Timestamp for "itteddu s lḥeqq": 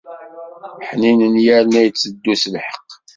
1.87-2.89